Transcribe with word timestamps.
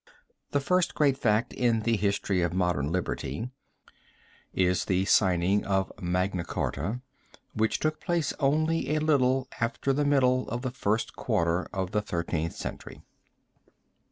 The 0.49 0.59
first 0.59 0.95
great 0.95 1.15
fact 1.15 1.53
in 1.53 1.81
the 1.81 1.95
history 1.95 2.41
of 2.41 2.55
modern 2.55 2.91
liberty 2.91 3.51
is 4.51 4.85
the 4.85 5.05
signing 5.05 5.63
of 5.63 5.91
Magna 6.01 6.43
Charta 6.43 7.01
which 7.53 7.77
took 7.77 7.99
place 8.01 8.33
only 8.39 8.95
a 8.95 8.99
little 8.99 9.47
after 9.59 9.93
the 9.93 10.03
middle 10.03 10.49
of 10.49 10.63
the 10.63 10.71
first 10.71 11.15
quarter 11.15 11.67
of 11.71 11.91
the 11.91 12.01
Thirteenth 12.01 12.55
Century. 12.55 13.03